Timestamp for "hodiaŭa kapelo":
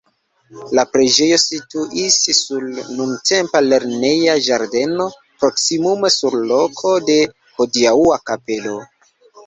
7.63-8.79